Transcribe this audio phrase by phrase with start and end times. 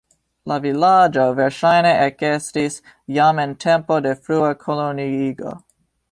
[0.51, 2.77] La vilaĝo verŝajne ekestis
[3.17, 5.53] jam en tempo de frua koloniigo.